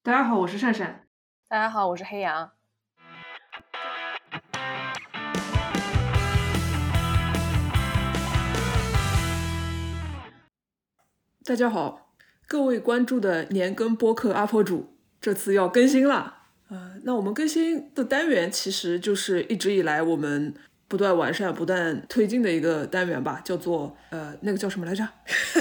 [0.00, 1.06] 大家好，我是善善。
[1.48, 2.52] 大家好，我是黑羊。
[11.44, 12.14] 大家好，
[12.46, 16.42] 各位关注的年更播客 UP 主，这次要更新了。
[16.68, 20.54] 呃，那我们更新的单元其实就是一直以来我们
[20.88, 25.06] 不断完善、不断推进的一个单元吧，叫做呃，那个叫什么来着？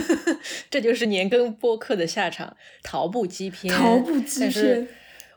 [0.71, 3.73] 这就是年更播客的下场，逃步基篇。
[3.73, 4.87] 逃步基篇。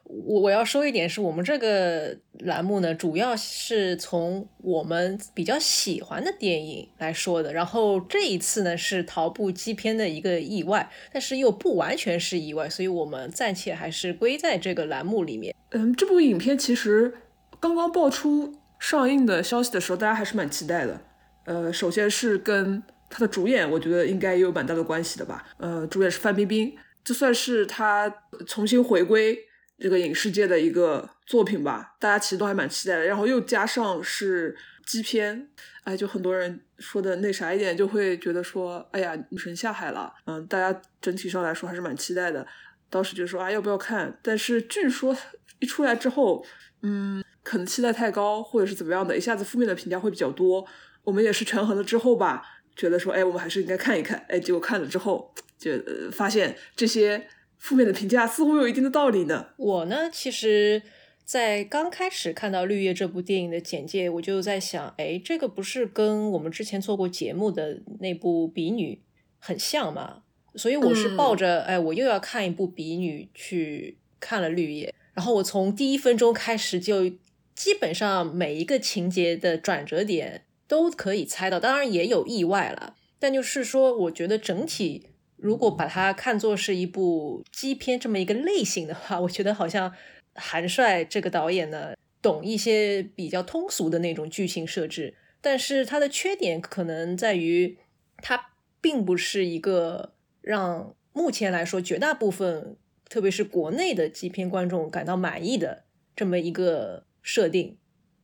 [0.04, 7.52] 我我要说一点，是我们这个栏目呢，主要是从我们比较喜欢的电影来说的。
[7.52, 15.54] 然后这一次呢，是逃步基篇的一个意外，但是又不完全是意外，所以我们暂且还是归在这个栏目里面。
[15.70, 17.14] 嗯，这部影片其实
[17.60, 21.00] 刚刚爆出上映的消息的时候，大家还是蛮期待的。
[21.44, 25.46] 呃，首先是跟他的主演，我觉得应该也有蛮大的关系的吧。
[25.58, 28.12] 呃，主演是范冰冰，这算是他
[28.46, 29.38] 重新回归。
[29.78, 33.04] 这个影视界的一个作品吧，大家其实都还蛮期待的。
[33.06, 35.48] 然后又加上是基片，
[35.84, 40.12] 哎，就很多人说的那啥一点，就会觉得说，哎呀，女神下海了。
[40.26, 42.46] 嗯，大家整体上来说还是蛮期待的。
[42.90, 44.18] 当时就说啊，要不要看？
[44.22, 45.16] 但是据说
[45.60, 46.44] 一出来之后，
[46.82, 50.66] 嗯，可能期待太高，或者是怎么样的，一下子负面的评价会比较多。
[51.04, 52.42] 我们也是权衡了之后吧，
[52.76, 54.24] 觉得说，哎，我们还是应该看一看。
[54.28, 55.70] 哎，结果看了之后，就
[56.10, 57.26] 发现这些。
[57.60, 59.48] 负面的评价似乎有一定的道理呢。
[59.58, 60.80] 我呢，其实，
[61.26, 68.94] 在刚开始看到《绿叶》这部电影的简介，我就在想，哎，这个不是跟我们之前做过节目的那部《比女》
[69.38, 70.22] 很像吗？
[70.54, 77.12] 所以我是抱着，哎，我又要看一部《比女》去看了《绿叶》，然后我从第一分钟开始就
[77.60, 85.08] 基本上每一个情节的转折点都可以猜到，当然也有意外了，但就是说，我觉得整体。
[85.36, 89.92] 如果把它看作是一部基片这么一个类型的话，我觉得好像
[90.34, 97.76] 韩帅这个导演呢，懂一些比较通俗的那种剧情设置，但是它的缺点可能在于，
[98.22, 102.78] 它并不是一个让目前来说绝大部分，
[103.10, 105.84] 特别是国内的基片观众感到满意的
[106.16, 107.76] 这么一个设定。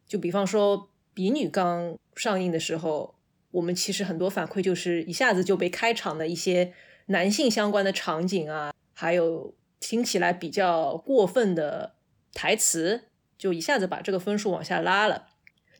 [0.06, 0.78] 就比方说
[1.14, 3.16] 《比女》刚上映的时候，
[3.50, 6.72] 我们其实很多反馈就是一下子就被开场的一些。
[7.08, 11.94] 男性相关的场景啊，还有听起来比较过分的
[12.34, 13.04] 台词，
[13.38, 15.28] 就一下子把这个分数往下拉了。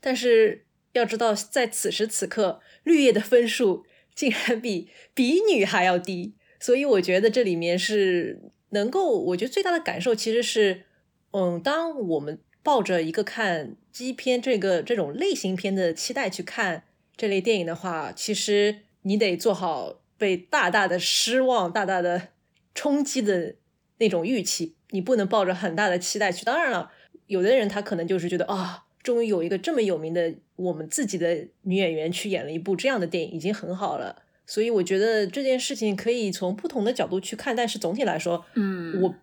[0.00, 3.84] 但是要知道，在此时此刻，绿叶的分数
[4.14, 10.84] 竟然比比女还要低，所以我觉得这里面是能够，我觉得最大的感受其实是，
[11.32, 16.82] 嗯，当我们抱着一个看基片这个这种类型片的期待去看
[17.16, 20.00] 这类电影的话，其实你得做好。
[20.18, 22.28] 被大大的失望、大大的
[22.74, 23.54] 冲击的
[23.98, 26.42] 那种预期，你不能抱着很大的期待去。
[26.42, 26.90] 当然了，
[27.26, 34.22] 有的人他可能就是觉得啊，终于有一个这么有名的我们自己的女演员去演了一部这样的电影，已经很好了。
[34.46, 37.54] 所以我觉得这件事情可以从不同的角度去看。
[37.54, 39.14] 但是总体来说，嗯，我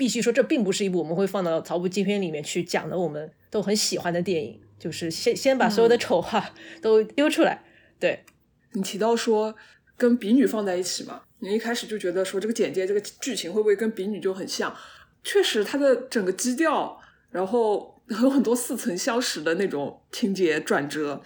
[0.00, 4.58] 必须说，这并不是一部我们会放到曹部纪片里面去讲的，我们都很喜欢的电影。
[4.78, 7.62] 就是先先把所有的丑话 都丢出来。
[7.98, 8.24] 对
[8.72, 9.54] 你提到说。
[10.00, 14.74] 跟比女放在一起嘛，你一开始就觉得说这个简介这个剧情会不会跟比女就很像？
[15.22, 16.98] 确实，它的整个基调，
[17.30, 21.22] 然后有很多似曾相识的那种情节转折。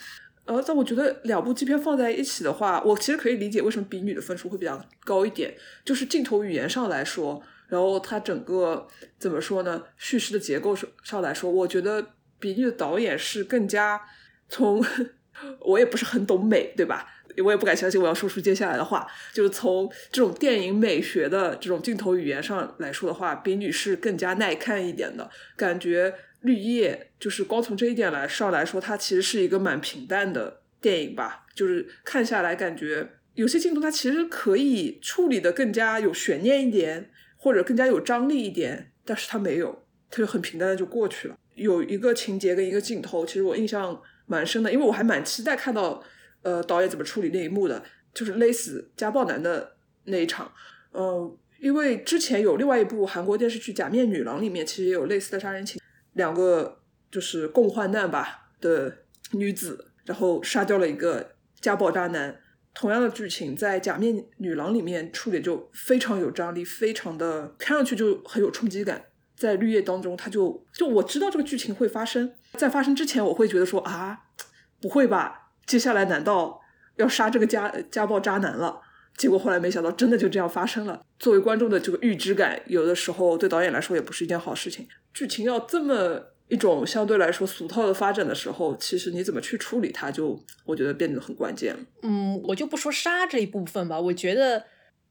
[0.47, 8.87] 呃，但我觉得两部纪录片放在一起的话，我其实可以理解为什么比女的分数会比较高一点，就是镜头语言上来说，然后它整个
[9.19, 9.83] 怎么说呢？
[9.97, 12.06] 叙事的结构上上来说，我觉得
[12.38, 14.00] 比女的导演是更加
[14.49, 14.84] 从，
[15.60, 17.09] 我也不是很懂美，对吧？
[17.43, 19.04] 我也不敢相信我要说出接下来的话。
[19.33, 26.15] 就是从这种电影美学的这种镜头语言上来说的话，比女是更加耐看一点的感觉。
[26.44, 31.44] 绿叶就是光从这一点来上来说，它其实是一个蛮平淡的电影吧。
[31.55, 41.36] 就是看下来感觉有些镜头它其实可以处理的更加有悬念一点，或者更加有张力一点，但是它没有，它就很平淡的就过去了。
[41.54, 46.03] 有一个情节跟一个镜头，其实我印象蛮深的，因为我还蛮期待看到。
[46.45, 47.83] 呃，导演怎么处理那一幕的？
[48.13, 50.53] 就是勒死家暴男的那一场。
[50.92, 55.80] 嗯，因为之前有另外一部韩国电视剧《假面女郎》里面，其实也有类似的杀人情，
[56.15, 56.81] 两个
[57.11, 58.97] 就是共患难吧的
[59.33, 62.41] 女子，然后杀掉了一个家暴渣男。
[62.72, 69.05] 同样的剧情在《假面女郎》里面处理就非常有张力，非常的看上去就很有冲击感。
[69.37, 74.19] 在绿叶当中，他就就我知道这个剧情会发生，在发生之前，我会觉得说啊，
[74.81, 75.53] 不会吧。
[75.66, 76.61] 接下来难道
[76.97, 78.81] 要杀这个家家暴渣男了？
[79.16, 81.01] 结果后来没想到真的就这样发生了。
[81.21, 84.89] 作为观众的这个预知感，有的时候对导演来说也不是一件好事情。
[85.15, 91.75] 剧情要这么一种相对来说俗套的发展的时候，其实你怎么去处理它，就我觉得变得很关键。
[92.03, 94.65] 嗯，我就不说杀这一部分吧，我觉得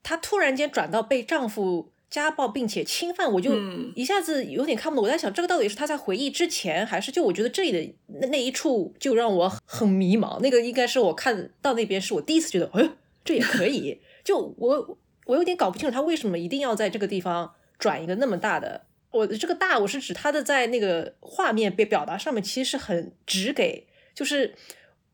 [0.04, 1.90] 她突然间转到被丈夫。
[2.14, 3.58] 家暴并且侵犯，我就
[3.96, 5.04] 一下子有点看不懂。
[5.04, 10.40] 我在想，这个到底是他在回忆之前，还是就我觉得这里的那那一处就让我很迷茫。
[10.40, 12.88] 那个应该是我看到那边是我第一次觉得，哎，
[13.26, 14.00] 这也可以。
[14.24, 18.84] 就我我有点搞不清楚他为什么一定要在这个地方转一个那么大的。
[19.14, 24.54] 我的这个大，我是指他的在那个画面被表达上面其实是很直给，就是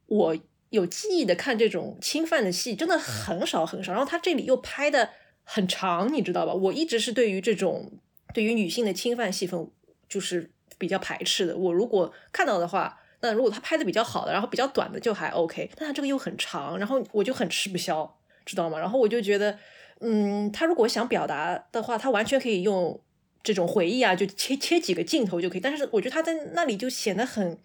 [0.08, 0.36] 我
[0.72, 3.92] 有记忆的看这种侵犯的戏真的很少很少。
[3.92, 5.12] 然后他这里又拍的。
[5.52, 6.54] 很长，你知道吧？
[6.54, 7.92] 我一直是对于这种
[8.36, 9.68] 对于女性的侵犯戏份
[10.08, 10.48] 就是
[10.78, 11.58] 比较排斥的。
[11.58, 18.78] 我如果看到的话，那如果他拍的比较好的，然后比较短的就还 OK，但他这个又很长，然后我就很吃不消，知道吗？
[18.78, 19.58] 然后我就觉得，
[20.02, 23.02] 嗯，他如果想表达的话，他完全可以用
[23.44, 25.60] 这种回忆啊，就切切几个镜头就可以。
[25.62, 27.58] 但是我觉得他在那里就显得很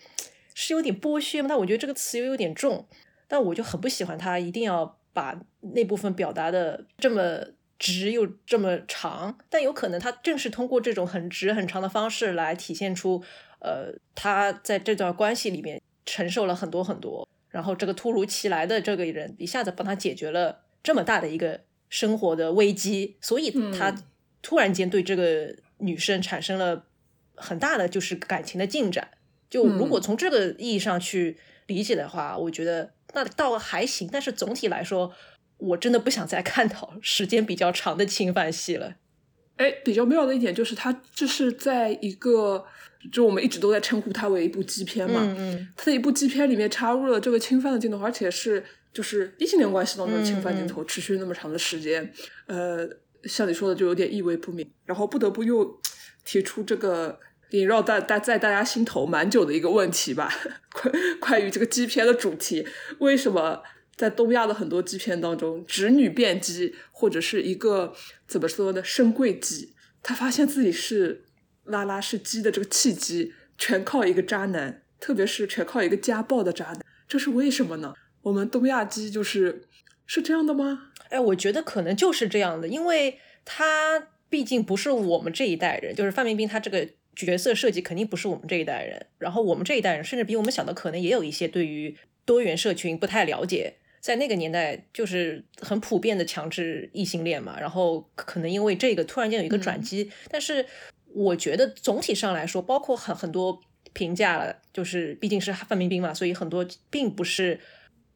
[0.55, 1.49] 是有点剥削嘛。
[1.49, 2.87] 但我觉得这个词又有点重，
[3.29, 7.45] 但我就很不喜欢他一定要把那部分表达的这么。
[7.77, 13.23] 直又这么长，但有可能他正是通过这种很直很长的方式来体现出，
[13.59, 21.61] 呃，他在这段关系里面承受了很多很多，然后这个突如其来的这个人一下子帮他解决了这么大的一个
[21.91, 23.95] 生活的危机，所以他
[24.41, 26.87] 突然间对这个女生产生了
[27.35, 29.09] 很大的就是感情的进展。
[29.49, 31.37] 就如果从这个意义上去
[31.67, 35.13] 理解的话，我觉得那倒还行，但是总体来说。
[35.57, 38.97] 我真的不想再看到时间比较长的侵犯戏了。
[39.57, 42.63] 哎，比较妙的一点就是，它这是在一个，
[43.11, 45.21] 就我们一直都在称呼它为一部基片嘛。
[45.23, 45.69] 嗯嗯。
[45.77, 48.63] 它的一部基片里面插入了这个侵犯的镜头，而且是
[48.93, 52.13] 就是异性恋关系当中的侵犯镜头，持续那么长的时间。
[52.47, 52.87] 呃，
[53.27, 54.71] 像你说的，就有点意味不明。
[54.85, 55.81] 然后不得不又
[56.25, 57.19] 提出这个
[57.51, 60.33] 萦绕大大在大家心头蛮久的一个问题吧，
[60.73, 62.67] 关关于这个基片的主题，
[62.99, 63.63] 为什么？
[63.97, 67.95] 在东亚的很多基片当中，直女变鸡或者是一个
[68.27, 69.73] 怎么说呢，深贵鸡，
[70.03, 71.23] 他发现自己是
[71.63, 77.95] 拉拉是鸡的这个契机，全靠一个渣男，特别是全靠一个家暴的渣男，这是为什么呢？
[78.23, 79.63] 我们东亚鸡就是
[80.07, 80.91] 是这样的吗？
[81.11, 93.75] 哎，我觉得可能就是这样的，因为他毕竟不是我们这一代人，就是范冰冰她这个角色设计肯定不是我们这一代人，然后我们这一代人甚至比我们小的可能也有一些对于多元社群不太了解。
[94.01, 100.67] 在那个年代，就是很普遍的强制异性恋嘛，然后可能因为这个突然间有一个转机，但是
[101.15, 103.59] 我觉得总体上来说，包括很很多
[103.95, 107.59] 评价了，就是毕竟是范冰冰嘛，所以很多并不是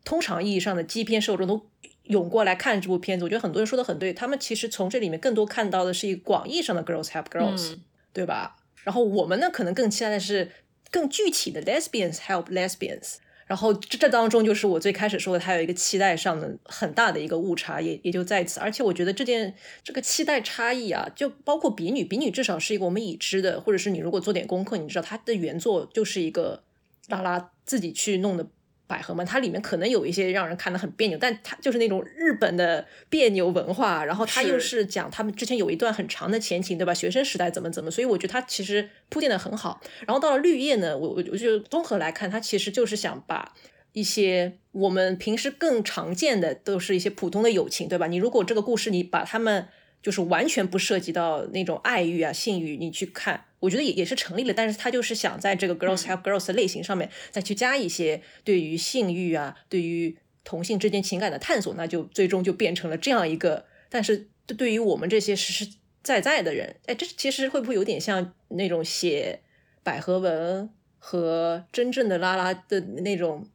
[0.04, 1.66] 通常意义上的基片受众都
[2.08, 3.24] 涌过来看这部片子。
[3.24, 7.76] 我觉得很多人说的很对，他们其实从这里面更多看到的是一个广义上的 girls help girls，
[8.12, 8.56] 对吧？
[8.84, 10.50] 然后我们呢，可能更期待的是
[10.90, 13.16] 更具体的 lesbians help lesbians。
[13.46, 18.60] 然后这这当中就是我最开始说的，它有一个期待上的很大的一个误差，也也就在此。
[18.60, 26.62] 而且我觉得这件这个期待差异啊，就包括比女，比女至少是一个我们已知的，或者是你如果做点功课，你知道它的原作就是一个
[27.08, 28.46] 拉拉自己去弄的。
[28.88, 36.92] 百合嘛，它里面可能有一些让人看得很别扭，但它就是那种日本的别扭文化，然后它又是讲他们之前有一段很长的前情，对吧？
[36.94, 39.80] 学生时代怎么怎么，所以我觉得它其实铺垫的很好。
[40.06, 43.54] 然后到了绿叶呢，我我我就综合来看，它其实就是想把
[43.92, 48.06] 一些我们平时更常见的，都是一些普通的友情，对吧？
[48.06, 49.68] 你如果这个故事你把他们
[50.02, 53.44] 就是完全不涉及到那种爱欲啊、性欲，你去看。
[53.60, 63.66] 我觉得也也是成立了，但是他就是想在这个 girls help girls 的类型上面再去加一些对于性欲啊、对于同性之间情感的探索，那就最终就变成了这样一个。
[63.88, 65.68] 但是对于我们这些实实
[66.04, 69.40] 在在的人，哎，这其实会不会有点像那种写
[69.82, 73.48] 百合文和真正的拉拉的那种？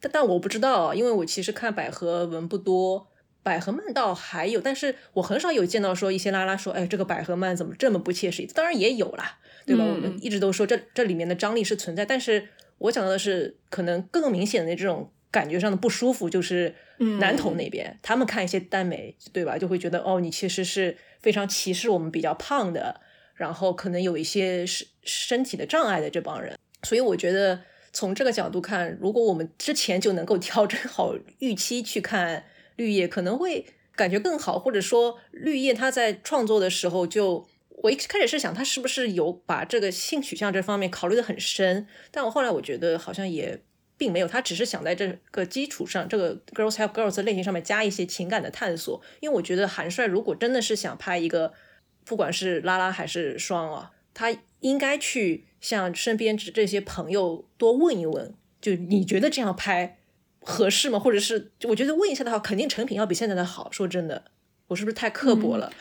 [0.00, 3.08] 但但我不知道，因为我其实看百合文不多。
[3.46, 8.52] 百合漫倒还有，但是我很少有见到说一些拉拉说，哎，这个百合漫怎么这么不切实际？
[8.52, 9.84] 当然也有啦，对吧？
[9.84, 12.48] 我们一直都说这这里面的张力是存在，但是
[12.78, 16.74] 我想到的是可能更明显的这种感觉上的不舒服，就是
[17.20, 19.56] 男同那边他们看一些耽美，对吧？
[19.56, 23.00] 就会觉得哦，你其实是非常歧视我们比较胖的，
[23.36, 26.58] 然后可能有一些身身体的障碍的这帮人。
[26.82, 27.60] 所以我觉得
[27.92, 32.42] 从这个角度看，如果我们之前就能够调整好预期去看。
[32.76, 37.46] 绿叶可能会感觉更好，或者说绿叶他在创作的时候，就
[37.82, 43.62] 我一开始是想他是不是有把这个性取向这方面考虑的很深，但我后来我觉得好像也
[43.98, 49.00] 并没有，他只是想在这个基础上，这个 girls help girls 的类型上面加一些情感的探索。
[49.20, 51.54] 因为我觉得韩帅如果真的是想拍一个，
[52.04, 59.98] 不管是拉拉还是双啊，他应该去向身边这这些朋友多问一问，就你觉得这样拍
[60.46, 60.98] 合适吗？
[60.98, 63.70] 或者是我觉得问一下的话，肯定成品要比现在的好。
[63.70, 64.22] 说真的。
[64.68, 65.72] 我是不是太刻薄了？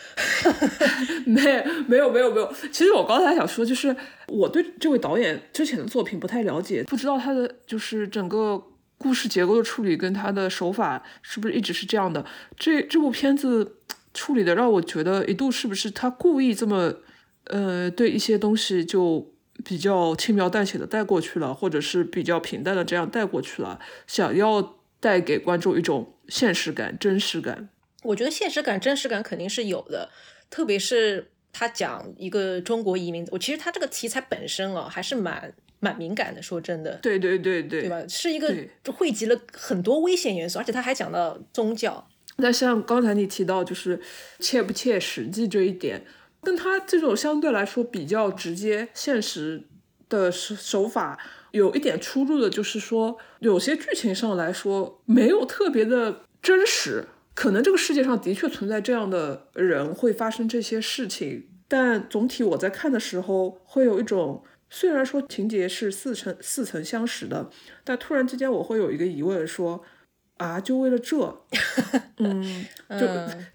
[1.26, 2.54] 没没有没有没有。
[2.72, 3.96] 其实我刚才想说，就是
[4.28, 8.64] 我对这位导演之前的作品不太了解，不知道他的就是整个
[9.00, 12.24] 故事结构的处理跟他的手法是不是一直是这样的。
[12.58, 13.78] 这这部片子
[14.14, 16.94] 处理的让我觉得一度是不是他故意这么
[17.46, 19.34] 呃对一些东西就
[19.66, 27.68] 比较轻描淡写的带过去了，或者是比较平淡的这样带过去了，想要带给观众一种现实感、真实感。
[28.04, 30.10] 我觉得现实感、真实感肯定是有的，
[30.52, 36.40] 特别是他讲一个中国移民，我其实他这个题材本身哦，还是蛮蛮敏感的。
[36.42, 38.04] 说真的，对对对对，对吧？
[38.08, 38.54] 是一个
[38.96, 42.08] 汇集了很多危险元素，而且他还讲到宗教。
[42.38, 44.00] 那像刚才你提到，就是
[44.40, 46.06] 切不切实际这一点，
[46.46, 49.68] 跟他这种相对来说比较直接、现实
[50.08, 51.20] 的手手法
[51.52, 57.06] 有一点出入的，就是说有些剧情上来说没有特别的真实。
[57.34, 67.50] 可能这个世界上的确存在这样的人，会发生这些事情，但总体我在看的时候，会有一种虽然说情节是似曾似曾相识的，
[67.84, 69.84] 但突然之间我会有一个疑问，说
[70.38, 71.44] 啊，就为了这，
[72.18, 72.66] 嗯，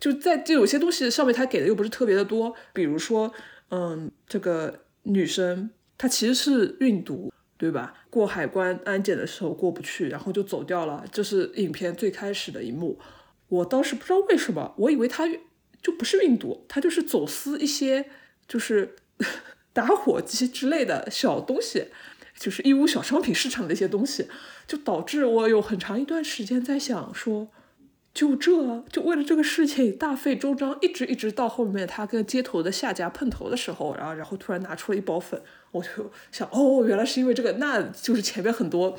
[0.00, 3.32] 就就在就有些东西上面，他给的又不是特别的多，比如说，
[3.70, 7.94] 嗯，这个女生她其实是运毒，对吧？
[8.08, 12.99] 过海关安检的时候过不去，然后就走掉了，这是影片最开始的一幕。
[13.49, 15.28] 我当时不知道为什么，我以为她
[15.82, 18.06] 就不是运毒，她就是走私一些
[18.49, 18.96] 就是
[19.75, 21.88] 打火机之类的小东西，
[22.40, 24.26] 就是义乌小商品市场的一些东西，
[24.66, 27.49] 就导致我有很长一段时间在想说，
[28.14, 38.97] 就这就为了这个事情大费周章，一直一直到后面他跟街头的下家碰头的时候，然后然后突然拿出了一包粉，我就想哦，原来是因为这个，那就是前面很多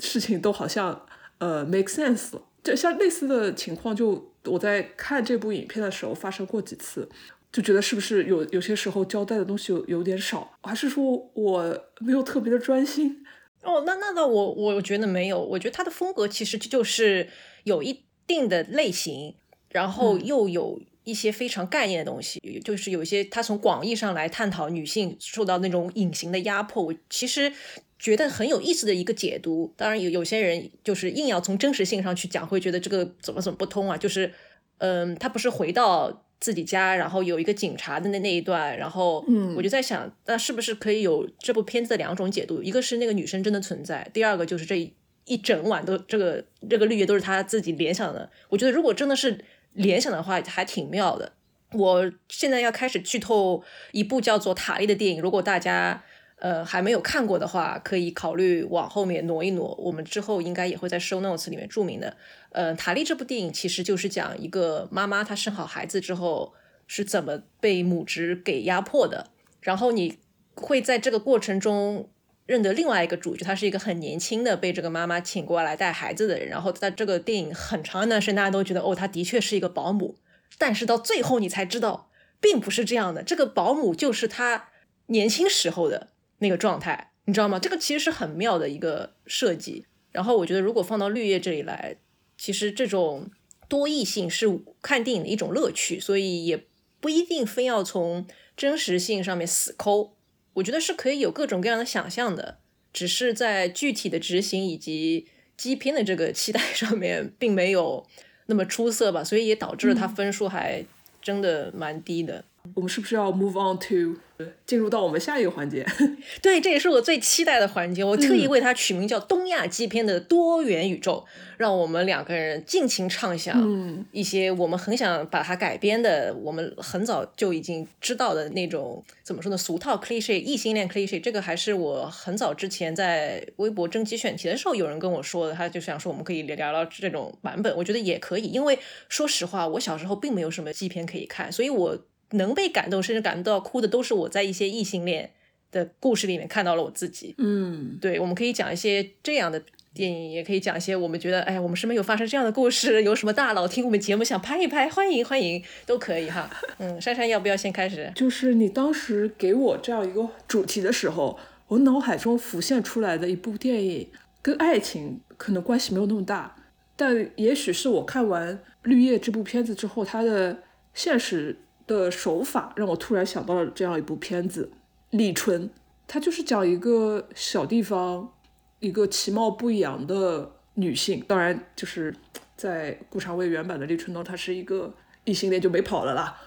[0.00, 1.04] 事情都好像
[1.36, 2.40] 呃 make sense。
[2.64, 7.08] 就像类似的情况，就我在看这部影片的时候发生过几次，
[7.52, 13.24] 就觉得是不是有有些时候交代的东西有有点少，还是说我没有特别的专心？
[13.62, 17.28] 哦，那那那我我觉得没有，我觉得他的风格其实就是
[17.64, 19.34] 有一定的类型，
[19.70, 27.52] 然后又有一些非常概念的东西，就是有一些他从广义上来探讨女性受到那种隐形的压迫，我其实。
[28.00, 33.96] 觉得很有意思的一个解读，当然有有些人就是硬要从真实性上去讲，会觉得这个怎么怎么不通啊？
[33.96, 34.32] 就是，
[34.76, 42.62] 嗯，他不是回到自己家，然后有一个警察的那那一段，然后，嗯，我就在想，那是不是可以有这部片子的两种解读？
[42.62, 44.92] 一个是那个女生真的存在，第二个就是这
[45.24, 48.30] 一整晚都这个这个绿叶都是他自己联想的。
[48.48, 51.32] 我觉得如果真的是联想的话，还挺妙的。
[51.72, 56.02] 我现在要开始剧透一部叫做《塔利》的电影，如果大家。
[56.40, 59.74] 呃，还没有看过的话，可以考虑往后面挪一挪。
[59.74, 62.16] 我们之后应该也会在 show notes 里面注明的。
[62.50, 66.54] 呃，塔利这部电影其实就是讲一个妈妈她生好孩子之后
[66.86, 69.30] 是怎么被母职给压迫的。
[69.60, 70.18] 然后你
[70.54, 72.08] 会在这个过程中
[72.46, 76.48] 认得另外一个主角，他是一个很年轻的被这个妈妈请过来带孩子的人。
[76.48, 80.16] 然后在这个电影很长一段时间，大家都觉得哦，他的确是一个保姆。
[80.56, 82.08] 但是到最后你才知道，
[82.40, 83.24] 并不是这样的。
[83.24, 84.68] 这个保姆就是他
[85.06, 86.10] 年轻时候的。
[86.38, 87.58] 那个状态，你知道吗？
[87.58, 89.84] 这个其实是很妙的一个设计。
[90.12, 91.96] 然后我觉得，如果放到绿叶这里来，
[92.36, 93.30] 其实这种
[93.68, 96.64] 多异性是看电影的一种乐趣，所以也
[97.00, 98.26] 不一定非要从
[98.56, 100.16] 真实性上面死抠。
[100.54, 102.58] 我觉得是可以有各种各样的想象的，
[102.92, 108.06] 只是在具体的执行以及基片的这个期待 上面，并没有
[108.46, 110.84] 那么出色吧，所以也导致了它分数还
[111.20, 112.44] 真的蛮低的。
[112.74, 114.20] 我们是不是要 move on to？
[114.64, 115.84] 进入到我们下一个环节，
[116.40, 118.04] 对，这也是我最期待的环节。
[118.04, 121.24] 我特意为它取名叫“东亚基片的多元宇宙”，
[121.58, 129.58] 让我们两个人尽情畅想一些我们很想把它改编的，我们很早就已经知道的那种怎么说呢？
[129.58, 131.20] 俗套 cliche 异性恋 cliche。
[131.20, 137.76] 这个还是我很早之前在微博征集选题的时候有人跟我说的，他就想说我们可以聊聊这种版本。
[137.76, 141.98] 我觉得也可以，因为说实话，我小时候并没有什么基片可以看，所以我。
[142.30, 145.30] 能被感动，甚至感动到哭的，都是我在一些异性恋
[145.70, 147.34] 的故事里面看到了我自己。
[147.38, 149.62] 嗯，对，我们可以讲一些这样的
[149.94, 156.50] 电影，也可以讲一些我们觉得，哎，我们身边有发生这样的故事，有什么大佬听我们节目想拍一拍，欢迎欢迎，都可以哈。
[156.78, 158.12] 嗯，珊珊要不要先开始？
[158.14, 164.08] 就是你当时给我这样一个主题的时候，我脑海中浮现出来的一部电影，
[164.40, 166.56] 跟爱情可能关系没有那么大，
[166.96, 170.62] 但也许是我看完《绿叶》这部片子之后，它的
[170.94, 171.56] 现实
[171.88, 174.70] 的手法让我突然想到了这样一部片子
[175.16, 175.68] 《立春》，
[176.06, 178.32] 它就是讲一个小地方
[178.78, 182.14] 一个其貌不扬的女性，当然就是
[182.56, 186.38] 在顾长卫原版的《立春》中，她是一个异性恋就没跑了啦，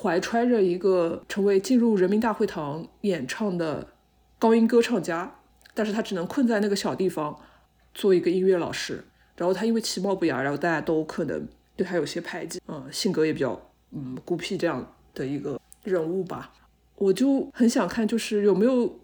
[0.00, 3.88] 怀揣着一个成为进入人民大会堂演唱的
[4.38, 5.38] 高音歌唱家。
[5.74, 7.34] 但是他只能困在那个小地方，
[7.94, 9.02] 做一个音乐老师。
[9.38, 13.58] 然后他因为其貌不扬，然后大家都可能对他有些排挤，嗯，性格也比较
[13.92, 16.52] 嗯孤僻这样的一个人物吧。
[16.96, 19.00] 我就很想看，就是有没有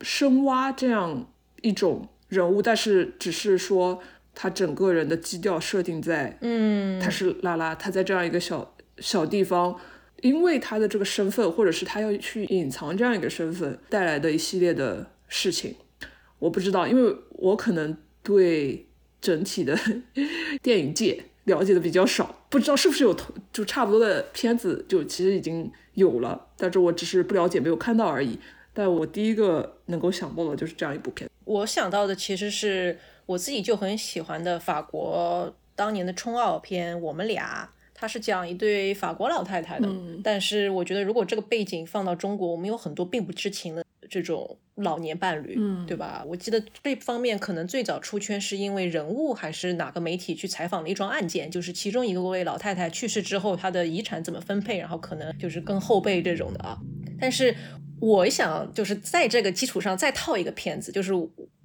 [0.00, 1.30] 深挖这样
[1.60, 4.00] 一种人物，但是只是说
[4.34, 9.78] 他整个人的基调设定在，嗯，他是拉拉，他在这样一个小小地方，
[10.22, 15.74] 因为他的这个身份，或者是他要去隐藏这样一个身份带来的一系列的事情。
[16.38, 18.86] 我不知道，因为我可能对
[19.20, 19.78] 整体的
[20.62, 28.38] 电影界了解的比较少，不知道是不是有同就差不多的片子就其实已经有了，但是我只是不了解，没有看到而已。
[28.74, 31.30] 但我第一个能够想到的就是这样一部片。
[31.44, 39.88] 我想到的其实是我自己就很喜欢的法国当年的冲奥片《我们俩》，它是讲一对法国老太太的。
[40.22, 43.82] 但是我觉得如果这个背景放到中国，我们有很多并不知情的。
[44.12, 46.22] 这种老年伴侣，嗯，对吧？
[46.28, 56.78] 我记得这方面可能最早出圈是因为人物还是哪个媒体去采访了一桩案件，就是其中一个位老太太去世之后，她的遗产怎么分配，然后可能就是跟后辈这种的啊。
[57.18, 57.56] 但是
[58.00, 61.14] 我想就是在这个基础上再套一个片子，就是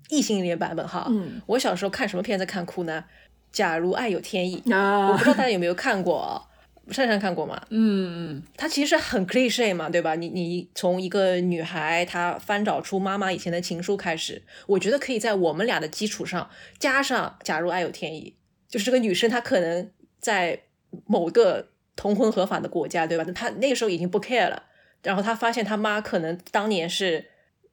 [0.09, 1.07] 异性恋版本哈。
[1.09, 3.03] 嗯，我小时候看什么片子看哭呢？
[3.51, 6.47] 假如爱有天意啊，我不知道大家有没有看过。
[6.91, 7.61] 珊珊看过吗？
[7.69, 10.15] 嗯嗯，它其实很 cliche 嘛，对吧？
[10.15, 18.35] 你你从一个女孩她翻找出妈妈以前的情书开始，我觉得可以在我们俩的基础上加上，假如爱有天意，
[18.67, 20.63] 就是这个女生她可能在
[21.05, 23.23] 某个同婚合法的国家，对吧？
[23.35, 24.63] 她那个时候已经不 care 了，
[25.03, 27.25] 然后她发现她妈可能当年是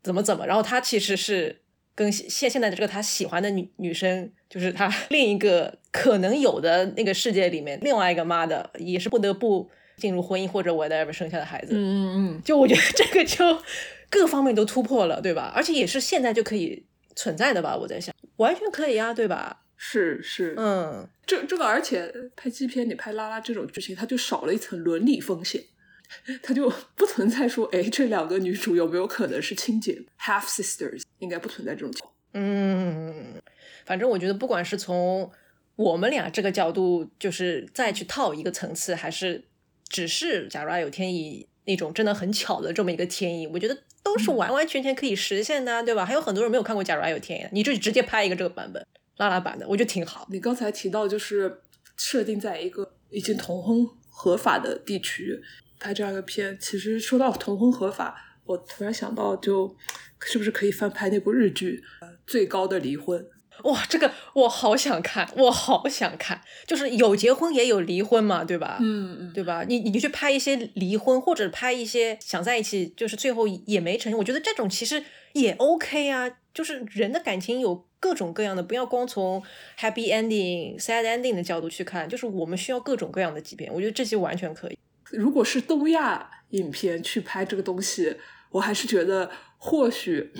[0.02, 1.60] 怎么怎么，然后她其实是。
[1.96, 11.68] 跟现现在的这个她喜欢的女女生，就是她另一个可能有的那个世界里面，另外一个妈的也是不得不进入婚姻或者 whatever 生下的孩子。
[11.72, 13.62] 嗯嗯嗯，就我觉得这个就
[14.10, 15.52] 各方面都突破了，对吧？
[15.54, 17.76] 而且也是现在就可以存在的吧？
[17.76, 19.60] 我在想，完全可以啊，对吧？
[19.76, 25.62] 是是，嗯，这这个而且拍基片，你拍拉拉这种剧情，它就少了一层伦理风险。
[26.42, 31.02] 它就不存在说，哎，这两个女主有没有可能是亲姐 （half sisters）？
[31.20, 32.12] 应该不存在这种情况。
[32.34, 33.40] 嗯，
[33.86, 35.30] 反正我觉得，不管是从
[35.76, 39.44] 我们俩这个角度，就是再去套一个层次，还是
[39.88, 46.04] 只是假如爱有天意那种真的很巧的这么一个天意，我觉得都是完完全全可以实现的，对吧？
[46.04, 50.26] 还有很多人没有看过《假如爱有天意》，你就直接拍一个这个版本，拉拉版的，我觉得挺好。
[50.30, 51.60] 你刚才提到，就是
[51.96, 55.42] 设定在一个已经同婚合法的地区。
[55.80, 59.76] 拍这样一个片，其实说到同婚合法，我突然想到，就
[60.20, 61.82] 是不是可以翻拍那部日剧
[62.26, 63.20] 《最高的离婚》？
[63.62, 68.78] 哇，这个我好想看，我好想看，就是有结婚也有离婚嘛，对吧？
[68.80, 69.64] 嗯嗯，对吧？
[69.66, 76.30] 你你去拍一些离婚，或者拍一些想在一起，就是最后也没成，我觉得这种其实也 OK 啊。
[76.52, 79.42] 就是人的感情有各种各样的，不要光从
[79.76, 84.78] happy ending、sad ending 的角度去看，就是我们需要各种各样的几遍，我觉得这些完全可以。
[85.10, 88.16] 如果是东亚影片去拍这个东西，
[88.50, 90.32] 我还是觉得或许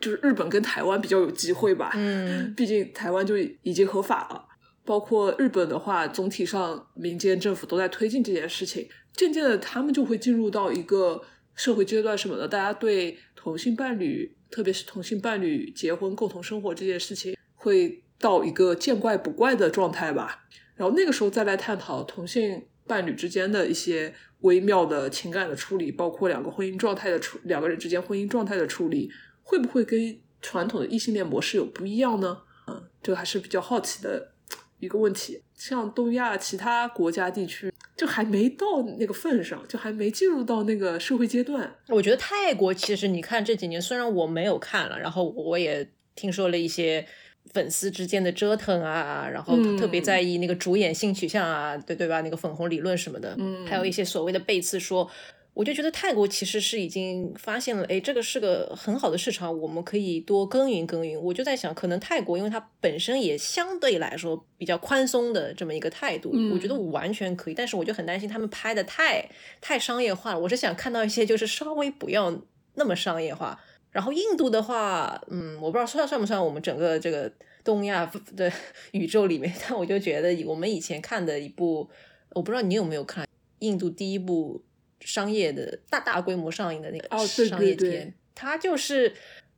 [0.00, 1.92] 就是日本跟台湾比较有机会吧。
[1.94, 4.44] 嗯，毕竟台湾就已经合法了，
[4.84, 11.22] 包括日本的话，总体上民间政府都在推进这件事情，渐渐的他们就会进入到一个
[11.54, 20.44] 社会阶段什么的，大家对同性伴侣，特别是同性伴侣结婚共同生活这件事情，会到一个见怪不怪的状态吧。
[20.76, 22.64] 然后那个时候再来探讨同性。
[22.88, 29.10] 伴侣之间的一些微妙的情感的处理，包括两个婚姻状态的处，两个人之间婚姻状态的处理，
[29.48, 32.42] 会不会跟传统的异性恋模式有不一样呢？
[32.66, 34.32] 嗯，这个还是比较好奇的
[34.78, 35.40] 一个问题。
[35.54, 41.74] 像东亚其他国家地区，就还没到那个份上，就还没进入到那个社会阶段。
[41.88, 47.06] 我觉得泰国其实，你看这几年，虽然我没有看了，然后我也听说了一些。
[47.54, 52.20] 粉丝之间的折腾啊，然后特别在意那个主演性取向啊，对对吧？
[52.20, 55.10] 那个粉红理论什么的，嗯，还有一些所谓的背刺说，
[55.58, 61.20] 我就觉得泰国其实是已经发现了，哎，这个是个很好的市场，我们可以多耕耘耕耘。
[61.20, 67.54] 我就在想，可能泰国因为它本身也相对来说比较宽松的这么一个态度，我觉得我完全可以。
[67.54, 69.28] 但是我就很担心他们拍的太
[69.60, 70.38] 太商业化了。
[70.38, 72.40] 我是想看到一些就是稍微不要
[72.76, 73.60] 那么商业化。
[73.90, 77.28] 然后印度的话，嗯，我不知道算算不算我们整个这个
[77.64, 78.48] 东亚 的
[78.92, 81.90] 宇宙里面，但我就觉得我们以前看的一部，
[82.34, 83.26] 我不知道你有没有看
[83.58, 84.62] 印度第一部
[85.00, 89.12] 商业的大大规模上映的那个商业片，他就是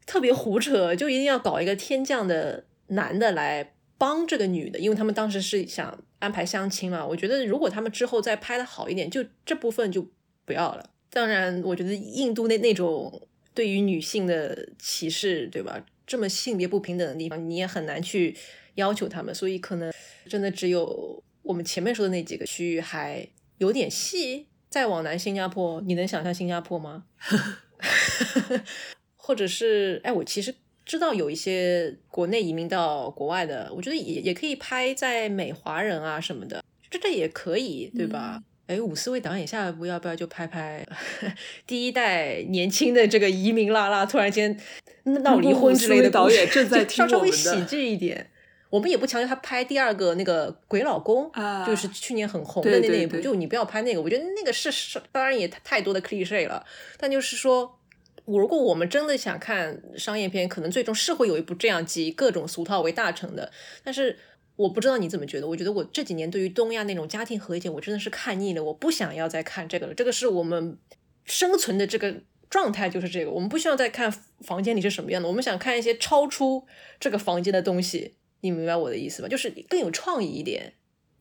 [0.07, 7.07] 特别胡扯，就一定要搞一个天降的男的来帮这个女的，因为他们当时是想安排相亲嘛。
[7.07, 10.07] 我觉得如果他们之后再拍的好一点，就这部分就
[10.45, 10.91] 不要了。
[11.11, 13.27] 当然，我觉得印度那那种。
[13.53, 15.85] 对于女性的歧视，对吧？
[16.07, 18.35] 这么性别不平等的地方，你也很难去
[18.77, 19.93] 要求他们，所以可能
[20.29, 24.47] 真的只有我们前面说的那几个区域还有点戏。
[24.71, 27.05] 再往南，新加坡，你能想象新加坡吗？
[29.17, 30.55] 或者是，哎，我其实
[30.85, 38.41] 知道有一些国内移民到国外的，我觉得也也可以拍在美华人啊什么的，这这也可以，对吧？
[38.69, 40.87] 哎，五四位导演下一步要不要就拍拍
[41.67, 44.57] 第一代年轻的这个移民啦啦，突然间
[45.03, 48.30] 闹 离婚之类的导演正在听稍微喜剧一点，
[48.71, 56.65] 我们也不强求他拍第二个那个鬼老公啊，就是去年很红的那那一部，就你不要拍那个，我觉得那个是是当然也太多的 cliche 了，
[56.97, 57.79] 但就是说，
[58.25, 63.53] 如果我们真的想看商业片，可能最终是会有一部这样集各种俗套为大成的，
[63.85, 64.19] 但是。
[64.57, 69.95] 我不知道你怎么觉得，我觉得我这几年对于东亚那种家庭和解，我真的是看腻了，我不想要再看这个了。
[69.95, 70.77] 这个是我们
[71.25, 72.15] 生存的这个
[72.51, 73.31] 状态，就是这个。
[73.31, 76.67] 我们不需要再看房间里是什么样的，我们想看一些超出
[76.99, 78.17] 这个房间的东西。
[78.41, 79.29] 你明白我的意思吗？
[79.29, 80.73] 就是更有创意一点。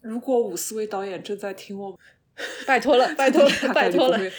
[0.02, 1.98] 如果伍思威导演正在听我，
[2.66, 4.20] 拜托了， 拜托了，拜托了。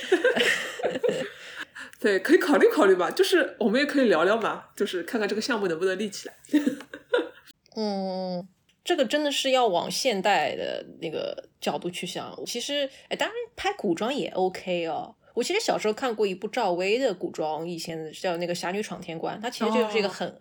[2.00, 3.10] 对，可以考虑考虑吧。
[3.10, 6.34] 就是我们也可以聊聊嘛，就是看看这个项目能不能立起来。
[7.76, 8.48] 嗯。
[8.82, 12.34] 这个真的是要往现代的那个角度去想。
[12.46, 15.14] 其实，哎，当然拍古装也 OK 哦。
[15.34, 20.34] 我其实小时候看过一部赵薇的古装，以前叫那个《侠女闯天关》，她其实就是一个很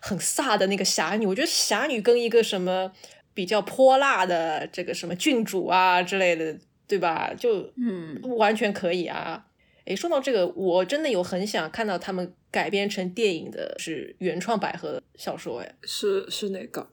[0.00, 1.26] 很飒的那个侠女。
[1.26, 2.92] 我觉得侠女跟一个什么
[3.32, 7.32] 比较泼辣的这个什么郡主啊之类的，对吧？
[7.36, 9.46] 就嗯，完全可以啊。
[9.86, 15.60] 哎，说到这个，我真的有很想看到他们改编成电影的是原创百合小说。
[15.60, 16.88] 哎，是是哪个？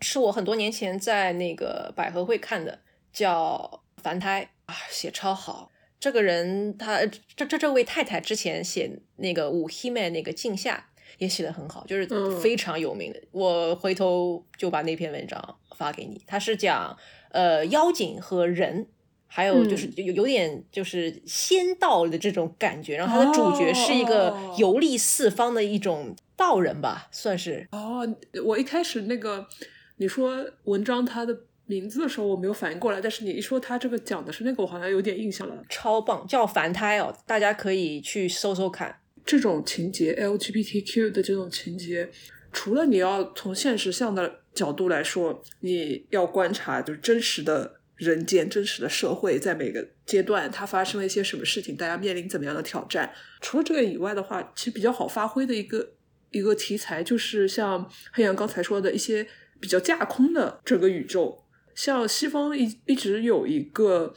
[0.00, 2.80] 是我很多年前在那个百合会看的，
[3.12, 5.70] 叫凡胎啊，写超好。
[6.04, 7.00] 这个人他
[7.34, 12.06] 这这这位太太之前写那个五黑妹那个镜下也写的很好，就是
[12.42, 13.18] 非常有名的。
[13.32, 16.20] 我回头就把那篇文章发给你。
[16.26, 16.94] 他是讲
[17.30, 18.86] 呃妖精和人，
[19.26, 22.98] 还有就是有有点就是仙道的这种感觉。
[22.98, 27.66] 然后他的主角是一个游历四方的一种道人吧，算是。
[27.72, 28.06] 哦，
[28.44, 29.48] 我一开始那个。
[29.96, 31.32] 你说文章它的
[31.66, 35.64] 名字的时候，我没有反应过来，但是你一说他这个讲的是那个，我好像有点印象了。
[35.68, 39.00] 超棒，叫凡胎哦，大家可以去搜搜看。
[39.24, 42.10] 这种情节，LGBTQ 的这种情节，
[42.52, 53.10] 除了你要从现实向的角度来说，你要观察就是真实的人间、真实的社会，在每个阶段它发生了一些什么事情，大家面临怎么样的挑战。
[53.40, 55.94] 除了这个以外的话，其实比较好发挥的一个
[56.30, 59.26] 一个题材，就是像黑羊刚才说的一些。
[59.60, 61.42] 比较架空的整个宇宙，
[61.74, 64.14] 像西方一一直有一个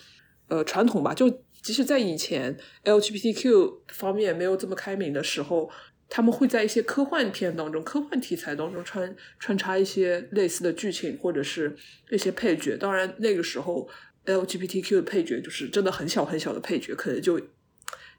[0.48, 1.30] 呃传统吧，就
[1.62, 5.70] 即使在以前 LGBTQ 方面没有这么开明的时候，
[6.10, 11.76] 他们会在一些科幻片当中、科幻题材当中穿穿插一些类似的剧情或者是
[12.10, 12.78] 一些配角。
[12.78, 13.90] 当然，那个时候
[14.26, 17.40] LGBTQ 的配角就是真的很小很小的配角，可能就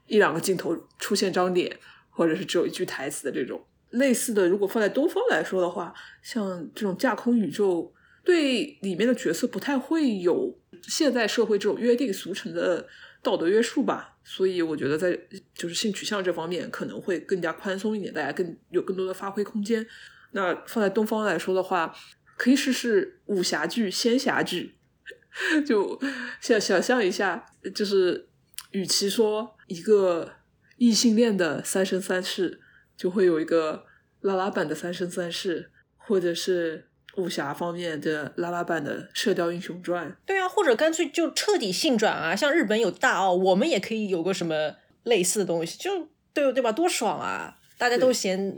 [0.05, 1.77] 一两个镜头出现张脸，
[2.09, 3.65] 或者是只有一句台词的这种。
[3.91, 7.91] 类似的，如果放在东方来说的话，像这种架空宇宙，
[8.29, 12.87] 对里面的角色不太会有现在社会这种约定俗成的
[13.23, 14.17] 道德约束吧。
[14.23, 15.19] 所以我觉得在
[15.53, 19.85] 就是性取向这方面可能会更加宽松一点，大家更有更多的发挥空间。
[20.31, 21.95] 那放在东方来说的话，
[22.37, 24.75] 可以试试武侠剧、仙侠剧，
[25.65, 25.99] 就
[26.39, 28.29] 想想象一下，就是
[28.71, 30.33] 与其说一个
[30.77, 32.61] 异性恋的三生三世。
[32.99, 33.85] 就会有一个
[34.19, 35.61] 拉拉版的《三生三世》，
[35.95, 40.09] 或者是武侠方面的拉拉版的《射雕英雄传》。
[40.25, 42.35] 对啊，或者干脆就彻底性转啊！
[42.35, 46.71] 像日本有大奥，我们也可以有个什么类似的东西，就对对吧？
[46.71, 47.57] 多爽啊！
[47.77, 48.57] 大家都嫌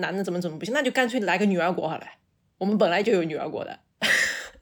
[0.00, 2.04] 男的怎么怎么不行，那就干脆来个女儿国好了。
[2.58, 3.78] 我们本来就有女儿国的，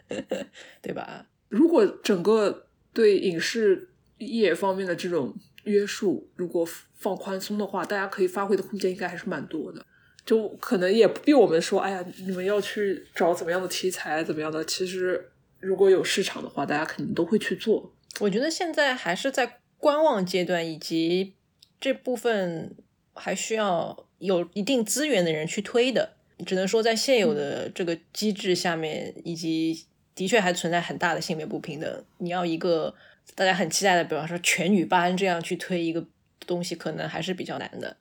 [0.81, 1.27] 对吧？
[1.49, 9.85] 如果整个对影视业方面的这种约束，如果放宽松的话，大家可以发挥的空间应该还是蛮多的。
[10.27, 14.65] 就可能也不必我们说，哎呀，你们要去找怎么样的题材，怎么样的。
[14.65, 17.93] 其实如果有市场的话，大家肯定都会去做。
[18.19, 21.35] 我觉得现在还是在观望阶段，以及
[21.81, 22.75] 这部分
[23.15, 26.15] 还需要有一定资源的人去推的。
[26.45, 32.05] 只能说在现有的这个机制下面，以及的确还存在很大的性别不平等。
[32.19, 32.95] 你要一个
[33.35, 36.05] 大家很期待的，比方说全女班这样去推一个
[36.47, 37.97] 东西，可能还是比较难的。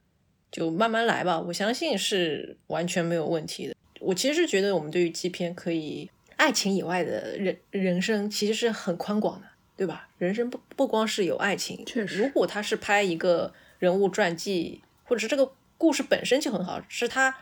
[0.56, 3.76] 就慢慢来吧，我相信是完全没有问题的。
[4.00, 10.08] 我其实是觉得我们对于基片可以爱情以外的人人生其实是很宽广的，对吧？
[10.18, 12.20] 人生不不光是有爱情，确实。
[12.20, 17.36] 如果他是拍一个人物传记，或者是这个故事本身就很好，是他。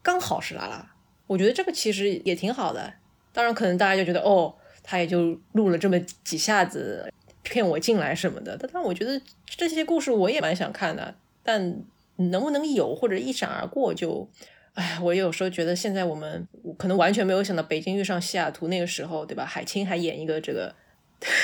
[0.00, 0.94] 刚好是拉拉，
[1.26, 2.94] 我觉得这个其实也挺好的。
[3.32, 8.56] 当然，可能大家就觉得哦，他也就录了这么几下子骗我进来什么的。
[8.58, 11.82] 但但我觉得这些故事我也蛮想看的，但
[12.18, 14.28] 能不能有或者一闪而过就，
[14.74, 19.44] 哎，我有时候觉得现在我们可能完全没有想到北京遇上西雅图那个时候，对吧？
[19.44, 20.74] 海清还演一个这个，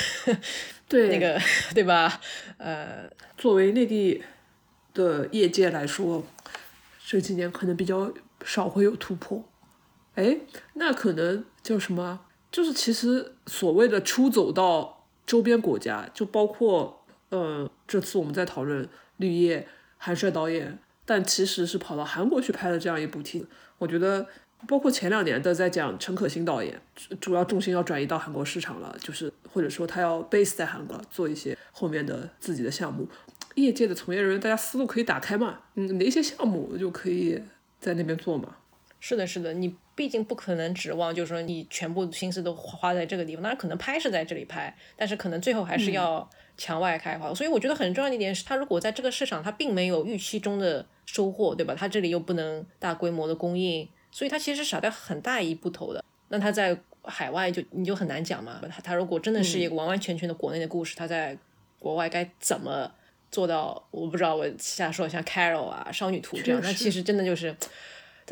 [0.88, 1.40] 对那个
[1.74, 2.20] 对吧？
[2.58, 4.22] 呃，作为内地
[4.92, 6.24] 的业界来说，
[7.06, 8.12] 这几年可能比较。
[8.46, 9.42] 少会有突破，
[10.16, 10.36] 哎，
[10.74, 12.26] 那可能叫什么？
[12.52, 19.66] 就是其实所谓的出走到周边国家，就包括呃，这次我们在讨论绿叶
[20.04, 23.46] 韩帅导演，但其实是跑到韩国去拍了这样一部剧。
[23.78, 24.26] 我觉得，
[24.68, 26.78] 包括前两年的在讲陈可辛导演，
[27.18, 33.08] 主要重心要转移到韩国市场了，就是或者说他要 base 在韩国做一些后面的自己的项目。
[33.54, 35.60] 业界的从业人员，大家思路可以打开嘛？
[35.76, 37.42] 嗯，哪些项目就可以。
[37.80, 38.56] 在那边做嘛？
[38.98, 43.42] 是的，是的，你毕竟不可能指望，就是说你全部心思都花在这个地方。
[43.42, 47.34] 当然，可能拍是在这里拍，但是可能最后还是要墙外开花。
[47.34, 51.74] 所以我觉得很重要的一点是，它如果在这个市场它并没有预期中的收获，对吧？
[51.76, 56.04] 它这里又不能大规模的供应，所以它其实少掉很大一步头的。
[56.28, 58.60] 那它在海外就你就很难讲嘛。
[58.70, 61.36] 它它如果真的是一个完完全全的国内的故事，它在
[61.78, 62.90] 国外该怎么？
[63.30, 67.52] 做到我不知道，我瞎说，像 Carol 啊、少女图这样，那其实真的就是，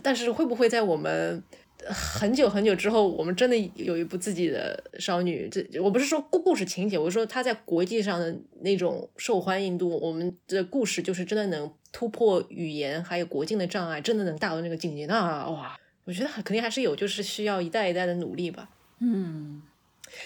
[0.01, 1.43] 但是会不会在我们
[1.89, 5.49] 很久很久之后，我们真的有一部自己的少女？
[5.49, 15.07] 这我不是说故故事情节，我是说她在国际上的那种受欢迎度，我们的故事就是真的能突破语言还有国境的障碍，真的能达到那个境界？
[15.07, 18.69] 那哇，我觉得肯定还是有，就是需要一代一代的努力吧。
[19.01, 19.63] 嗯，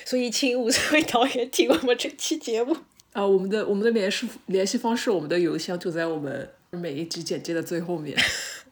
[0.04, 2.76] 所以请五位导演听我们这期节目。
[3.12, 8.14] 啊，我们的我们的联系联系方式，我们的邮箱就在我们每一集简介的最后面。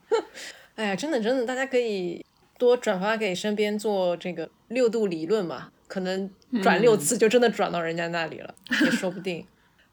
[0.76, 2.22] 哎呀，真的真的，大家可以
[2.58, 6.30] 多转发给身边做这个六度理论嘛，可能
[6.62, 9.46] 转六次就真的转到人家那里了， 也说不定。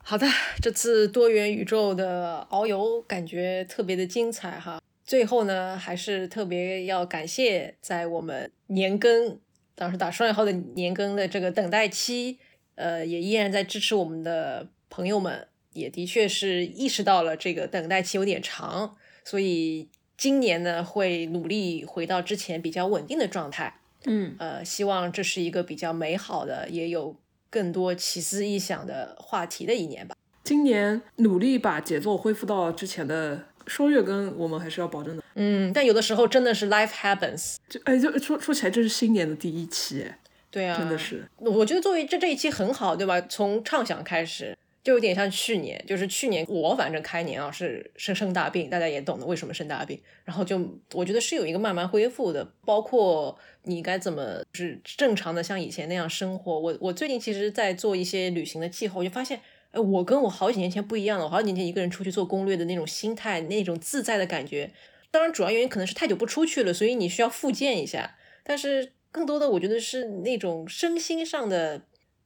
[0.03, 0.27] 好的，
[0.61, 4.81] 这次多元宇宙的遨游感觉特别的精彩哈。
[5.05, 9.39] 最后呢，还是特别要感谢在我们年更，
[9.75, 12.39] 当时打双引号的年更的这个等待期。
[12.75, 19.87] 呃，也依然在支持我们的朋友们，也的确是意识到了这个等待期有点长，所以
[20.21, 23.79] 今年呢会努力回到之前比较稳定的状态。
[24.05, 27.15] 嗯，呃，希望这是一个比较美好的，也有
[27.49, 30.15] 更多奇思异想的话题的一年吧。
[30.43, 35.23] 今年努力把节奏恢复到之前的双月更，我们还是要保证的。
[35.33, 37.55] 嗯，但有的时候真的是 life happens。
[37.67, 40.19] 就哎，就说说起来，这是新年的第一期，哎。
[40.51, 43.19] 对啊，真的是，我觉得作为这这一期很好，对吧？
[43.21, 50.59] 从畅想开始，就有点像去年，就是去年我反正开年啊是生生大病，大家也懂得为什么生大病，然后就
[50.93, 56.59] 我觉得是有一个慢慢恢复的，包括你该怎么就是正常的像以前那样生活。
[56.59, 59.39] 我我最近其实，在做一些旅行的计划，我就发现，
[59.71, 61.25] 哎，我跟我好几年前不一样了。
[61.25, 64.71] 我好几年前一个人出去做攻略的那种心态，那种自在的感觉，
[65.11, 68.93] 当然主要原因可能是太久不出去了，所以你需要复健一下，但是。
[69.13, 71.81] 更多的，我觉得是那种身心上的，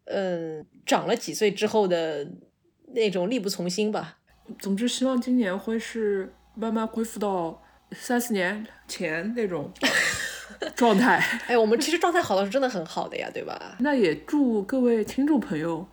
[0.05, 2.27] 嗯，长了几岁之后的
[2.93, 4.17] 那种力不从心吧。
[4.59, 9.71] 总之，希望今年会是慢慢恢复到三四年前那种
[10.75, 11.17] 状态。
[11.47, 13.75] 哎，我们其实状态好的是真的很好的呀，对吧？
[13.79, 15.87] 那也祝各位听众朋友，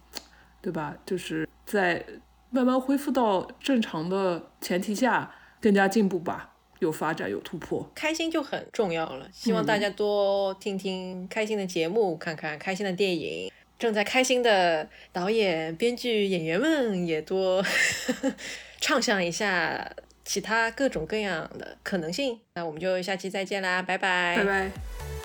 [0.60, 0.94] 对吧？
[1.06, 2.04] 就是在
[2.50, 6.50] 慢慢恢复到正常的前提下，更加进步吧。
[6.80, 9.28] 有发展，有突破，开心就很重要了。
[9.32, 13.50] 希望大家多听听开心的节目，看看开心的电影。
[13.82, 17.60] 正在开心的导演、编剧、演员们也多
[18.80, 19.90] 畅想一下
[20.24, 22.38] 其他各种各样的可能性。
[22.54, 25.21] 那我们就下期再见啦，拜拜，拜拜。